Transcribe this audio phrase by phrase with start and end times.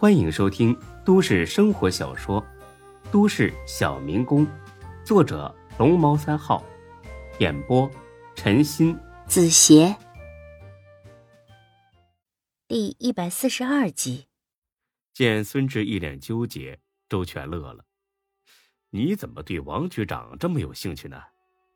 [0.00, 0.74] 欢迎收听
[1.04, 2.42] 都市生活小说
[3.10, 4.46] 《都市小民工》，
[5.04, 6.64] 作者龙猫三号，
[7.38, 7.86] 演播
[8.34, 9.94] 陈鑫、子邪，
[12.66, 14.26] 第一百四十二集。
[15.12, 17.84] 见孙志一脸纠结，周全乐了
[18.88, 21.22] ：“你怎么对王局长这么有兴趣呢？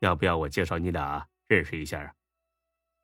[0.00, 2.12] 要不要我介绍你俩认识一下啊？”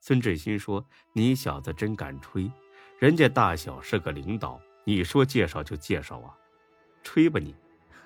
[0.03, 0.85] 孙志新说
[1.15, 2.51] ：“你小子真敢吹，
[2.99, 6.37] 人家大小是个领导。”你说介绍就介绍啊，
[7.03, 7.55] 吹吧你，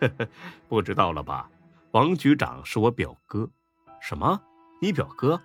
[0.00, 0.28] 呵呵，
[0.68, 1.50] 不知道了吧？
[1.90, 3.48] 王局长是我表哥。
[4.00, 4.40] 什么？
[4.80, 5.40] 你表哥？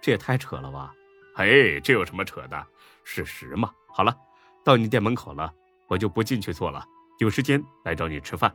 [0.00, 0.94] 这也太扯了吧！
[1.36, 2.66] 哎，这有什么扯的？
[3.04, 3.70] 事实嘛。
[3.88, 4.16] 好了，
[4.64, 5.52] 到你店门口了，
[5.86, 6.82] 我就不进去坐了，
[7.18, 8.50] 有时间来找你吃饭。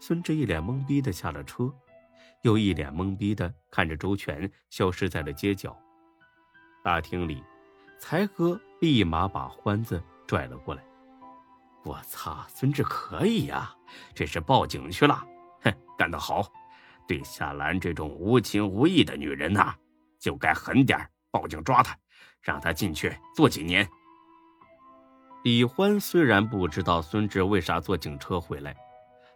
[0.00, 1.72] 孙志一脸懵逼的下了车，
[2.42, 5.76] 又一脸懵逼的看着周全消失在了街角。
[6.82, 7.42] 大厅里，
[7.98, 10.84] 才哥立马把欢子拽了过来。
[11.86, 13.72] 我操，孙志可以呀！
[14.12, 15.24] 这是报警去了，
[15.62, 16.44] 哼，干得好！
[17.06, 19.72] 对夏兰这种无情无义的女人呐，
[20.18, 20.98] 就该狠点
[21.30, 21.96] 报警抓她，
[22.42, 23.88] 让她进去坐几年。
[25.44, 28.76] 李欢虽然不知道孙志为啥坐警车回来，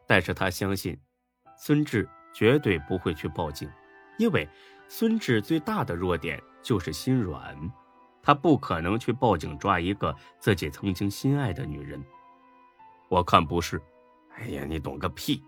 [0.08, 0.98] 但是他相信
[1.56, 3.70] 孙志绝对不会去报警，
[4.19, 4.48] 因为
[4.89, 7.56] 孙志最大的弱点就是心软，
[8.20, 12.05] 他不可能去报警抓一个自己曾经心爱的女人。
[13.11, 13.83] 我看不是，
[14.36, 15.42] 哎呀，你懂个屁！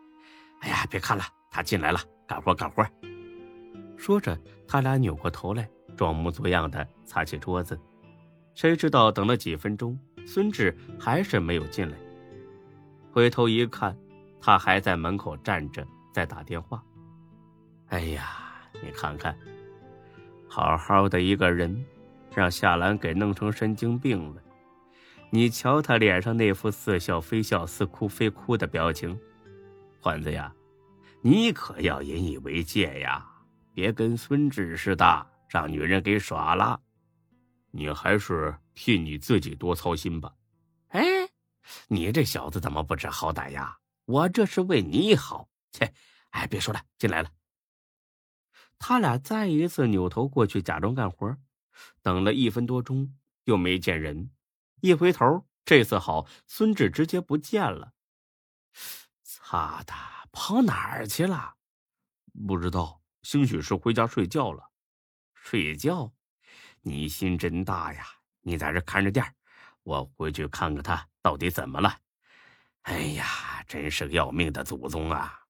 [0.62, 2.84] 哎呀，别看了，他进来了，干活干活。
[3.96, 7.78] 说着，他俩扭过头来，装模作样的擦起桌子。
[8.52, 9.96] 谁知道等了几分钟，
[10.26, 11.96] 孙志还是没有进来。
[13.12, 13.96] 回头一看，
[14.40, 16.82] 他还在门口站着，在打电话。
[17.90, 18.26] 哎呀，
[18.82, 19.38] 你看看，
[20.48, 21.84] 好好的一个人，
[22.34, 24.42] 让夏兰给弄成神经病了。
[25.34, 29.18] 你瞧他脸上那副似笑非笑、似哭非哭的表情，
[29.98, 30.54] 欢子呀，
[31.22, 33.26] 你可要引以为戒呀！
[33.72, 36.78] 别跟孙志似的，让女人给耍了。
[37.70, 40.34] 你还是替你自己多操心吧。
[40.88, 41.02] 哎，
[41.88, 43.78] 你这小子怎么不知好歹呀？
[44.04, 45.48] 我这是为你好。
[45.70, 45.90] 切，
[46.32, 47.30] 哎，别说了，进来了。
[48.78, 51.34] 他俩再一次扭头过去，假装干活，
[52.02, 54.28] 等了一分多钟，又没见人。
[54.82, 57.92] 一回头，这次好，孙志直接不见了。
[59.22, 59.94] 擦的，
[60.32, 61.54] 跑哪儿去了？
[62.48, 64.72] 不知道，兴许是回家睡觉了。
[65.34, 66.12] 睡觉？
[66.80, 68.04] 你心真大呀！
[68.40, 69.24] 你在这看着店
[69.84, 72.00] 我回去看看他到底怎么了。
[72.80, 75.44] 哎呀，真是个要命的祖宗啊！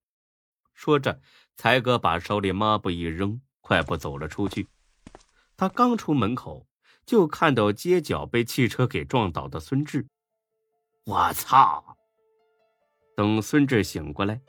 [0.75, 1.23] 说着，
[1.57, 4.69] 才哥把手里抹布一扔，快步走了出去。
[5.57, 6.69] 他刚出门口。
[7.05, 10.07] 就看到街角被汽车给撞倒的孙志，
[11.05, 11.97] 我操！
[13.17, 14.41] 等孙志醒过来，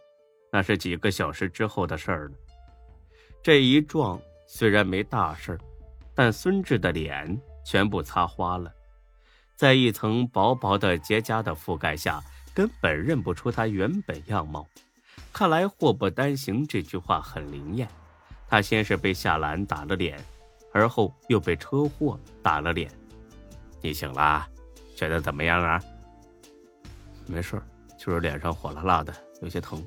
[0.51, 2.35] 那是几个小时之后的事儿了。
[3.41, 5.59] 这一撞虽然没大事
[6.15, 8.71] 但孙志的脸全部擦花了，
[9.55, 14.65] 在一层薄薄的结痂的覆盖下，根本认不出他原本样貌。
[15.33, 17.87] 看来“祸不单行”这句话很灵验。
[18.47, 20.23] 他先是被夏兰打了脸。
[20.73, 22.91] 而后又被车祸打了脸，
[23.79, 24.45] 你醒了，
[24.95, 25.79] 觉得怎么样啊？
[27.27, 27.61] 没事，
[27.97, 29.85] 就是脸上火辣辣的，有些疼。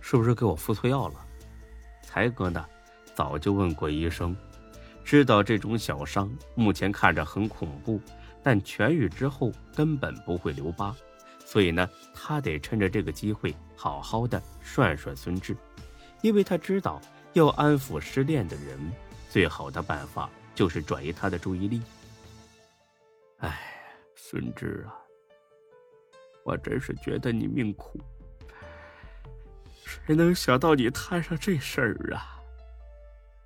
[0.00, 1.14] 是不是给我敷错药了？
[2.00, 2.64] 才哥呢，
[3.12, 4.34] 早就问过医生，
[5.04, 8.00] 知道这种小伤目前看着很恐怖，
[8.44, 10.94] 但痊愈之后根本不会留疤，
[11.44, 15.56] 所以呢，他得趁着这个机会好好的涮涮孙志，
[16.22, 17.00] 因为他知道
[17.32, 18.78] 要安抚失恋的人。
[19.36, 21.82] 最好的办法就是转移他的注意力。
[23.40, 23.70] 哎，
[24.14, 24.96] 孙志啊，
[26.42, 28.00] 我真是觉得你命苦。
[29.84, 32.40] 谁能想到你摊上这事儿啊？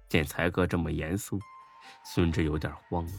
[0.09, 1.41] 见才哥这么严肃，
[2.05, 3.13] 孙志有点慌了。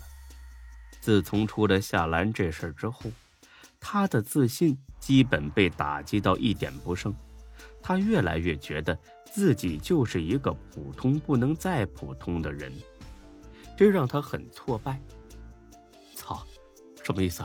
[1.01, 3.11] 自从出了夏兰这事儿之后，
[3.81, 7.13] 他的自信基本被打击到一点不剩。
[7.83, 8.97] 他越来越觉得
[9.31, 12.69] 自己就是一个普通不能再普通的人，
[13.77, 14.99] 这让他很挫败。
[16.13, 16.45] 操，
[17.01, 17.41] 什么意思？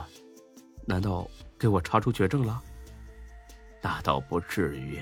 [0.85, 1.25] 难道
[1.57, 2.61] 给我查出绝症了？
[3.81, 4.99] 那倒不至于。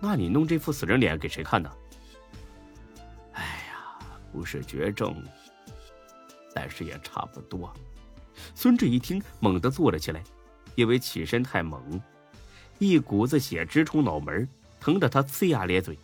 [0.00, 1.70] 那你弄这副死人脸给谁看呢？
[3.32, 3.98] 哎呀，
[4.32, 5.14] 不是绝症，
[6.52, 7.72] 但是也差不多。
[8.54, 10.24] 孙志一听，猛地坐了起来，
[10.74, 12.00] 因为起身太猛。
[12.78, 14.48] 一股子血直冲脑门，
[14.80, 15.98] 疼得他呲牙咧嘴。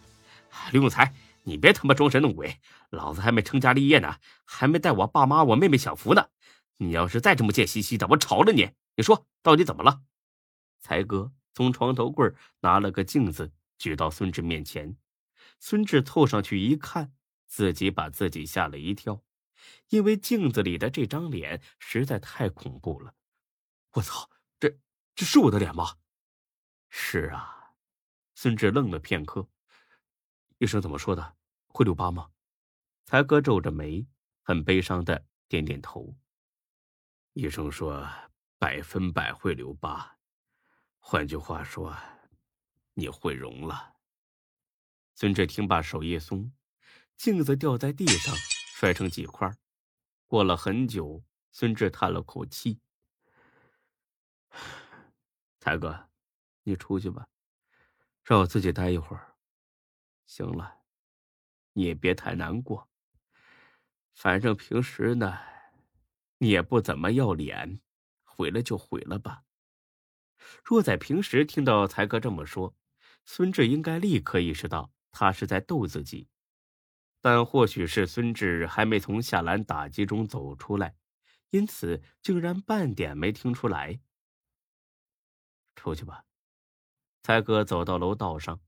[0.70, 2.60] 刘永才，你别他妈装神弄鬼！
[2.90, 6.28] 老子还没成家立业呢，还没带我爸妈、我妹妹享福呢。
[6.78, 8.70] 你要是再这么贱兮兮的，我炒了你！
[8.96, 10.02] 你说到底怎么了？
[10.78, 14.96] 才哥从床头柜拿了个镜子，举到孙志面前。
[15.58, 17.12] 孙志凑上去一看，
[17.46, 19.22] 自己把自己吓了一跳，
[19.88, 23.14] 因为镜子里的这张脸实在太恐怖了。
[23.92, 24.30] 我操，
[24.60, 24.78] 这
[25.14, 25.96] 这是我的脸吗？
[26.90, 27.55] 是啊。
[28.38, 29.48] 孙志愣了片刻，
[30.58, 31.38] 医生怎么说的？
[31.68, 32.32] 会留疤吗？
[33.06, 34.06] 才哥皱着眉，
[34.42, 36.14] 很悲伤的点点头。
[37.32, 38.06] 医生说
[38.58, 40.18] 百分百会留疤，
[40.98, 41.96] 换句话说，
[42.92, 43.94] 你会容了。
[45.14, 46.52] 孙志听罢，手一松，
[47.16, 48.36] 镜子掉在地上，
[48.74, 49.50] 摔成几块。
[50.26, 52.82] 过了很久，孙志叹了口气
[55.58, 56.10] ：“才哥，
[56.64, 57.26] 你出去吧，
[58.26, 59.36] 让我自己待一会儿。
[60.26, 60.80] 行了，
[61.74, 62.90] 你也别太难过。
[64.14, 65.38] 反正平时呢，
[66.38, 67.80] 你也不怎么要脸，
[68.24, 69.44] 毁了就毁了吧。”
[70.64, 72.74] 若在平时听到才哥这么说，
[73.24, 74.92] 孙志应该立刻意识到。
[75.18, 76.28] 他是在逗自己，
[77.22, 80.94] 但或许是孙志还没从夏兰打击中走出来，
[81.48, 83.98] 因此竟然半点没听出来。
[85.74, 86.25] 出去吧，
[87.26, 88.60] 才哥走到楼道上，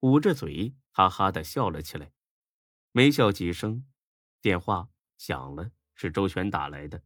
[0.00, 2.10] 捂着嘴，哈哈的笑了起来。
[2.92, 3.84] 没笑几声，
[4.40, 6.98] 电话响了，是周全打来的。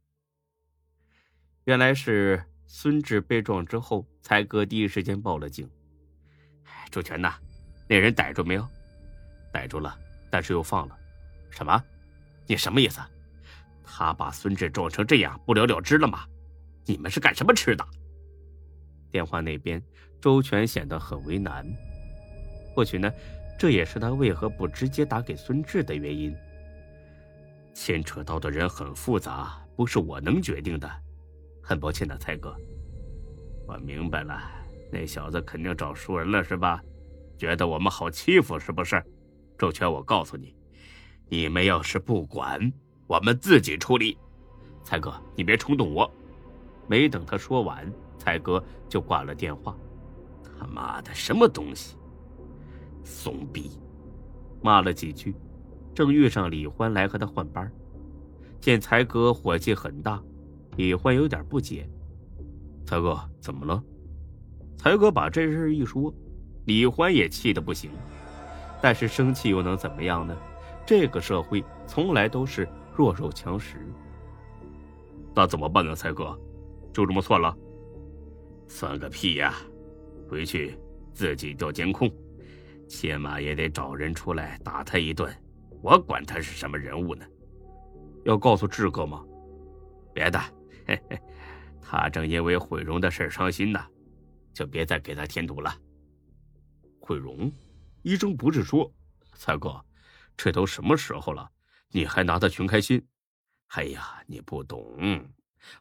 [1.65, 5.69] 原来是孙志被撞之后，才哥第一时间报了警。
[6.93, 7.35] 周全呐，
[7.89, 8.65] 那人逮住没有？
[9.53, 9.99] 逮住了，
[10.31, 10.97] 但是又放了，
[11.51, 11.85] 什么？
[12.47, 13.01] 你什么意思？
[13.85, 16.25] 他把孙志撞成这样，不了了之了吗？
[16.87, 17.85] 你们是干什么吃的？
[19.11, 19.83] 电话那边，
[20.21, 21.67] 周全显得很为难。
[22.75, 23.11] 或许呢，
[23.59, 26.35] 这也是他为何不直接打给孙志的原因。
[27.73, 30.91] 牵扯到的人很复杂，不是我能决定的。
[31.63, 32.55] 很抱歉的，蔡哥。
[33.67, 34.41] 我明白了，
[34.91, 36.83] 那小子肯定找熟人了，是吧？
[37.39, 39.03] 觉得我们好欺负，是不是？
[39.57, 40.55] 周全，我告诉你，
[41.29, 42.61] 你们要是不管，
[43.07, 44.19] 我们自己处理。
[44.83, 46.11] 才哥，你别冲动我。
[46.89, 49.77] 没等他说完，才哥就挂了电话。
[50.61, 51.97] 他妈的，什么东西？
[53.03, 53.71] 怂逼！
[54.61, 55.35] 骂了几句，
[55.95, 57.71] 正遇上李欢来和他换班。
[58.61, 60.23] 见才哥火气很大，
[60.77, 61.89] 李欢有点不解。
[62.85, 63.83] 才哥，怎么了？
[64.77, 66.13] 才哥把这事一说，
[66.67, 67.91] 李欢也气得不行。
[68.83, 70.37] 但是生气又能怎么样呢？
[70.85, 73.79] 这个社会从来都是弱肉强食。
[75.35, 76.39] 那怎么办呢，才哥？
[76.93, 77.57] 就这么算了？
[78.69, 79.55] 算个屁呀！
[80.31, 80.79] 回去
[81.13, 82.09] 自己调监控，
[82.89, 85.29] 起码也得找人出来打他一顿。
[85.83, 87.27] 我管他是什么人物呢？
[88.25, 89.25] 要告诉志哥吗？
[90.15, 90.39] 别的，
[90.87, 91.21] 嘿嘿，
[91.81, 93.85] 他正因为毁容的事伤心呢，
[94.55, 95.77] 就别再给他添堵了。
[97.01, 97.51] 毁容？
[98.03, 98.89] 医生不是说，
[99.35, 99.85] 才哥，
[100.37, 101.51] 这都什么时候了，
[101.91, 103.05] 你还拿他寻开心？
[103.71, 105.29] 哎呀，你不懂，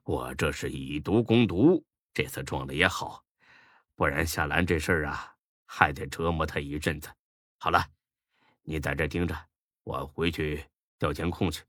[0.05, 1.85] 我这是以毒攻毒，
[2.15, 3.23] 这次撞的也好，
[3.99, 5.35] 不然夏兰这事儿啊，
[5.65, 7.09] 还得折磨他一阵子。
[7.57, 7.85] 好了，
[8.61, 9.35] 你在这盯着，
[9.83, 10.67] 我回去
[10.97, 11.65] 调监控去。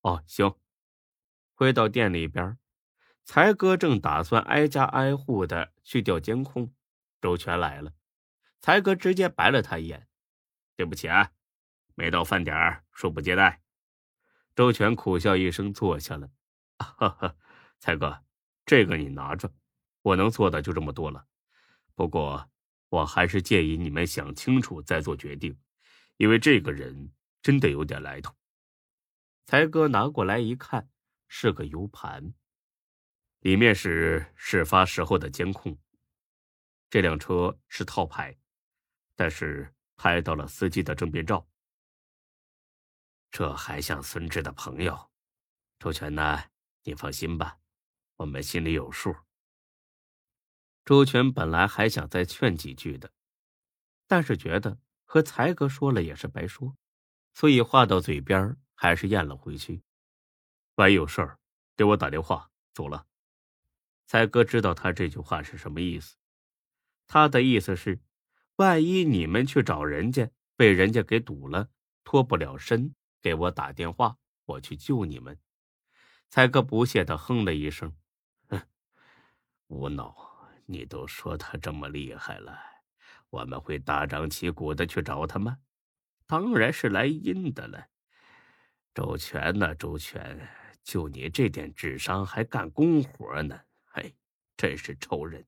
[0.00, 0.50] 哦，行。
[1.52, 2.56] 回到店里边，
[3.26, 6.72] 才哥正打算挨家挨户的去调监控，
[7.20, 7.92] 周全来了。
[8.62, 10.08] 才哥直接白了他一眼
[10.74, 11.32] ：“对不起啊，
[11.94, 13.60] 没到饭点儿恕不接待。”
[14.56, 16.30] 周全苦笑一声，坐下了。
[16.80, 17.36] “哈哈，
[17.78, 18.24] 才哥，
[18.64, 19.52] 这个你拿着，
[20.00, 21.26] 我能做的就这么多了。
[21.94, 22.50] 不过，
[22.88, 25.58] 我还是建议你们想清楚再做决定，
[26.16, 28.34] 因为这个人真的有点来头。”
[29.46, 30.88] 才哥拿过来一看，
[31.28, 32.34] 是个 U 盘，
[33.40, 35.78] 里面是事发时候的监控。
[36.88, 38.38] 这辆车是套牌。
[39.14, 41.46] 但是拍到了司机的正面照，
[43.30, 45.10] 这还像孙志的朋友？
[45.78, 46.44] 周全呢？
[46.82, 47.58] 你放心吧，
[48.16, 49.14] 我们心里有数。
[50.84, 53.12] 周全本来还想再劝几句的，
[54.06, 56.76] 但是觉得和才哥说了也是白说，
[57.34, 59.82] 所以话到嘴边还是咽了回去。
[60.74, 61.38] 万一有事儿，
[61.76, 62.50] 给我打电话。
[62.74, 63.06] 走了。
[64.06, 66.16] 才哥知道他这句话是什么意思，
[67.06, 68.00] 他的意思是。
[68.56, 71.70] 万一你们去找人家，被人家给堵了，
[72.04, 75.38] 脱不了身，给我打电话，我去救你们。
[76.28, 77.94] 才哥不屑的哼了一声
[78.48, 78.62] ：“哼，
[79.68, 80.31] 无脑，
[80.72, 82.58] 你都说他这么厉害了，
[83.28, 85.58] 我们会大张旗鼓的去找他吗？
[86.26, 87.88] 当然是来阴的了。
[88.94, 90.48] 周全呐，周全，
[90.82, 93.60] 就你这点智商还干公活呢？
[93.84, 94.14] 嘿，
[94.56, 95.44] 真是臭人。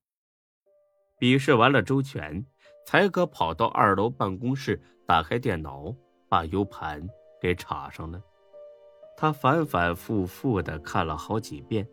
[1.18, 2.44] 比试完了周全，
[2.86, 5.94] 才哥跑到二楼办公室，打开电脑，
[6.28, 7.08] 把 U 盘
[7.40, 8.22] 给插上了。
[9.16, 11.88] 他反反复复的看了好几遍，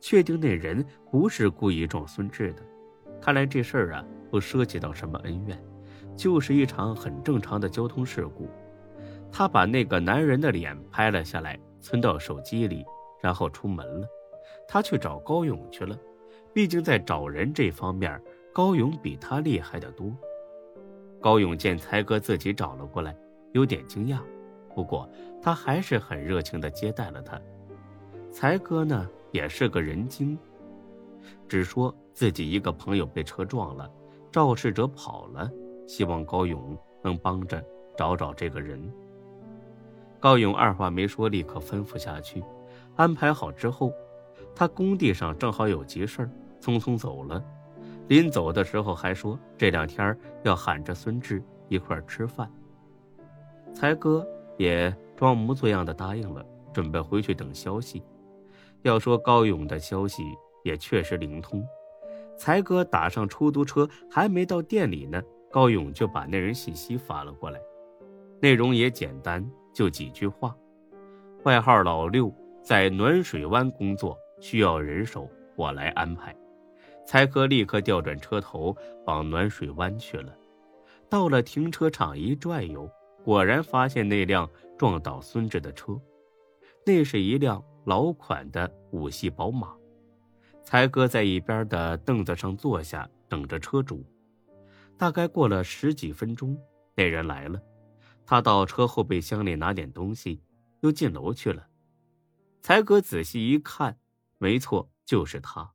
[0.00, 2.73] 确定那人不是故意撞孙志的。
[3.24, 5.58] 看来这事儿啊，不涉及到什么恩怨，
[6.14, 8.50] 就是一场很正常的交通事故。
[9.32, 12.84] 他把那个男人的脸拍了下来，存到手机里，
[13.22, 14.06] 然后出门了。
[14.68, 15.98] 他去找高勇去了，
[16.52, 18.20] 毕竟在找人这方面，
[18.52, 20.14] 高勇比他厉害得多。
[21.18, 23.16] 高勇见才哥自己找了过来，
[23.52, 24.18] 有点惊讶。
[24.74, 25.08] 不过
[25.40, 27.40] 他还是很热情的接待了他。
[28.30, 30.38] 才哥呢也是个人精，
[31.48, 33.90] 只说自己一个朋友被车撞了，
[34.30, 35.50] 肇事者跑了，
[35.86, 37.64] 希望高勇能帮着
[37.96, 38.92] 找找这个人。
[40.20, 42.42] 高勇二话没说，立刻吩咐下去。
[42.96, 43.92] 安排好之后，
[44.54, 46.28] 他工地上正好有急事
[46.60, 47.42] 匆匆走了。
[48.08, 52.50] 临走的时候还说这两天要喊着孙志一块吃饭。
[53.72, 54.26] 才哥。
[54.56, 58.00] 也装模作样的答应了，准备回去等消息。
[58.82, 60.22] 要说高勇的消息
[60.64, 61.64] 也确实灵通，
[62.36, 67.60] 才哥打上出租车，还没到店里呢，高勇就把那人信息发了过来，
[68.40, 70.56] 内容也简单，就几句话：
[71.44, 76.34] 外号老六，在暖水湾工作，需要人手，我来安排。
[77.06, 78.74] 才哥立刻调转车头
[79.06, 80.34] 往暖水湾去了。
[81.08, 82.90] 到了停车场一转悠。
[83.22, 85.98] 果然发现那辆撞倒孙志的车，
[86.84, 89.74] 那是一辆老款的五系宝马。
[90.74, 94.04] 才哥在一边的凳子上坐下，等着车主。
[94.98, 96.60] 大概过了十几分钟，
[96.96, 97.62] 那人来了。
[98.26, 100.42] 他到车后备箱里拿点东西，
[100.80, 101.68] 又进楼去了。
[102.60, 104.00] 才哥仔细一看，
[104.38, 105.74] 没错，就是他。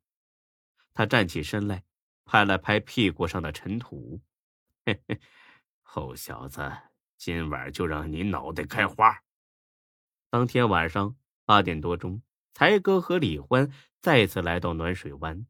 [0.93, 1.85] 他站起身来，
[2.25, 4.19] 拍了拍屁股上的尘土
[4.85, 5.17] ：“嘿嘿，
[5.85, 6.69] 臭小子。”
[7.15, 9.17] 今晚就让你脑袋开花。
[10.29, 11.15] 当天晚上
[11.45, 12.21] 八点多钟，
[12.53, 15.45] 才哥和李欢再次来到暖水湾。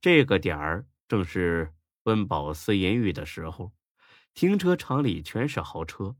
[0.00, 1.74] 这个点儿正是
[2.04, 3.72] 温饱思淫欲的时候，
[4.34, 6.16] 停车场里全是豪车，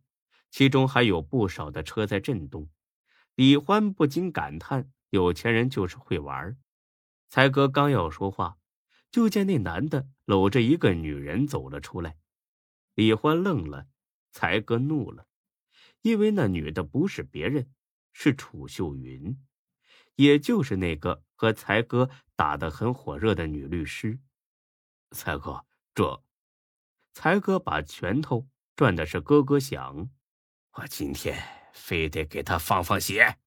[0.51, 2.69] 其中还有不少的车在震动。
[3.35, 6.57] 李欢不禁感叹：有钱人就是会玩。
[7.29, 8.59] 才哥刚要说话，
[9.11, 12.17] 就见那男的搂着一个女人走了出来。
[12.95, 13.89] 李欢愣了。
[14.33, 15.27] 才哥怒了，
[16.03, 17.71] 因为那女的不是别人，
[18.13, 19.35] 是楚秀云，
[20.17, 24.19] 也就是那个和才哥打得很火热的女律师。
[25.13, 26.23] 才哥，这……
[27.15, 30.11] 才哥把拳头攥的是咯咯响，
[30.73, 31.43] 我今天
[31.73, 33.39] 非得给他放放血。